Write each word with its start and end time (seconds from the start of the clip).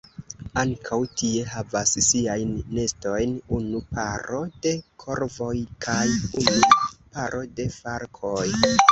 Ankaŭ 0.59 0.97
tie 1.21 1.41
havas 1.55 1.89
siajn 2.05 2.53
nestojn 2.77 3.35
unu 3.57 3.81
paro 3.97 4.39
de 4.63 4.71
korvoj 5.03 5.53
kaj 5.87 6.01
unu 6.41 6.71
paro 7.19 7.43
de 7.61 7.67
falkoj. 7.77 8.47